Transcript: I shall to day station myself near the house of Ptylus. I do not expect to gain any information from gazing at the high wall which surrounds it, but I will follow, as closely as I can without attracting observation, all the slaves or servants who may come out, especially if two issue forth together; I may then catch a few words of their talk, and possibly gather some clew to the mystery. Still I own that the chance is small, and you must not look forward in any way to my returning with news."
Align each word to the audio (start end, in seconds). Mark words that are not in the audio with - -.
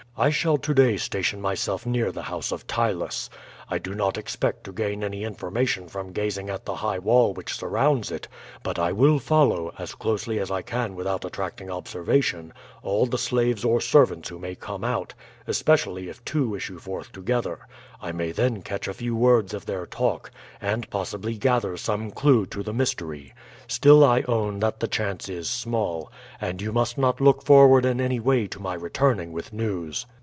I 0.17 0.29
shall 0.29 0.57
to 0.57 0.73
day 0.75 0.97
station 0.97 1.41
myself 1.41 1.83
near 1.85 2.11
the 2.11 2.21
house 2.23 2.51
of 2.51 2.67
Ptylus. 2.67 3.27
I 3.73 3.79
do 3.79 3.95
not 3.95 4.17
expect 4.17 4.65
to 4.65 4.73
gain 4.73 5.01
any 5.03 5.23
information 5.23 5.87
from 5.87 6.11
gazing 6.11 6.49
at 6.49 6.65
the 6.65 6.75
high 6.75 6.99
wall 6.99 7.33
which 7.33 7.53
surrounds 7.55 8.11
it, 8.11 8.27
but 8.63 8.77
I 8.77 8.91
will 8.91 9.17
follow, 9.17 9.73
as 9.79 9.95
closely 9.95 10.39
as 10.39 10.51
I 10.51 10.61
can 10.61 10.93
without 10.93 11.23
attracting 11.23 11.71
observation, 11.71 12.51
all 12.83 13.05
the 13.05 13.17
slaves 13.17 13.63
or 13.63 13.79
servants 13.79 14.27
who 14.27 14.37
may 14.39 14.55
come 14.55 14.83
out, 14.83 15.13
especially 15.47 16.09
if 16.09 16.23
two 16.25 16.53
issue 16.53 16.79
forth 16.79 17.13
together; 17.13 17.59
I 18.01 18.11
may 18.11 18.33
then 18.33 18.61
catch 18.61 18.89
a 18.89 18.93
few 18.93 19.15
words 19.15 19.53
of 19.53 19.65
their 19.65 19.85
talk, 19.85 20.31
and 20.59 20.89
possibly 20.89 21.35
gather 21.37 21.77
some 21.77 22.11
clew 22.11 22.45
to 22.47 22.63
the 22.63 22.73
mystery. 22.73 23.33
Still 23.69 24.03
I 24.03 24.23
own 24.27 24.59
that 24.59 24.81
the 24.81 24.87
chance 24.89 25.29
is 25.29 25.49
small, 25.49 26.11
and 26.41 26.61
you 26.61 26.73
must 26.73 26.97
not 26.97 27.21
look 27.21 27.41
forward 27.41 27.85
in 27.85 28.01
any 28.01 28.19
way 28.19 28.47
to 28.47 28.59
my 28.59 28.73
returning 28.73 29.31
with 29.31 29.53
news." 29.53 30.05